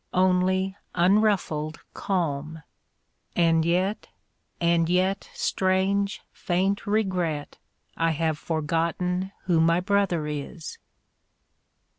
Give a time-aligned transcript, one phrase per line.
[0.15, 2.63] Only unruffled calm;
[3.35, 4.07] and yet—
[4.59, 7.59] and yet— Strange, faint regret—
[7.97, 10.79] I have forgotten who my brother is!